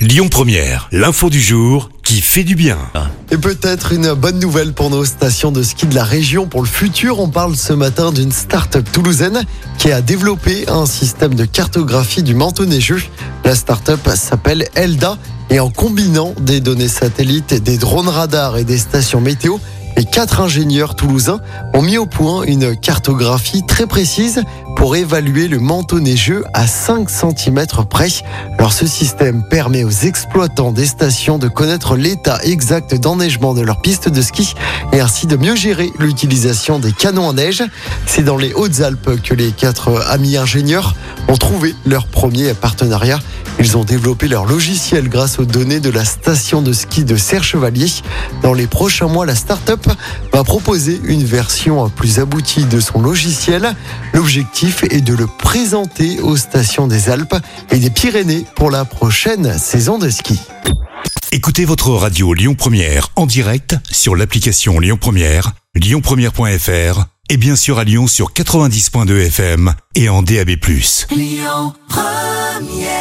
[0.00, 2.78] Lyon Première, l'info du jour qui fait du bien.
[3.30, 6.66] Et peut-être une bonne nouvelle pour nos stations de ski de la région pour le
[6.66, 7.20] futur.
[7.20, 9.42] On parle ce matin d'une start-up toulousaine
[9.76, 13.02] qui a développé un système de cartographie du manteau neigeux.
[13.44, 15.18] La start-up s'appelle Elda
[15.50, 19.58] et en combinant des données satellites, des drones radars et des stations météo,
[19.98, 21.40] les quatre ingénieurs toulousains
[21.74, 24.42] ont mis au point une cartographie très précise
[24.80, 28.08] pour évaluer le manteau neigeux à 5 cm près.
[28.58, 33.82] Alors ce système permet aux exploitants des stations de connaître l'état exact d'enneigement de leur
[33.82, 34.54] piste de ski
[34.94, 37.62] et ainsi de mieux gérer l'utilisation des canons à neige.
[38.06, 40.94] C'est dans les Hautes-Alpes que les quatre amis ingénieurs
[41.28, 43.18] ont trouvé leur premier partenariat.
[43.62, 47.88] Ils ont développé leur logiciel grâce aux données de la station de ski de Serre-Chevalier.
[48.42, 49.86] Dans les prochains mois, la start-up
[50.32, 53.76] va proposer une version plus aboutie de son logiciel.
[54.14, 57.36] L'objectif est de le présenter aux stations des Alpes
[57.70, 60.40] et des Pyrénées pour la prochaine saison de ski.
[61.30, 67.78] Écoutez votre radio Lyon Première en direct sur l'application Lyon Première, lyonpremière.fr et bien sûr
[67.78, 70.50] à Lyon sur 90.2 FM et en DAB+.
[71.10, 72.99] Lyon Première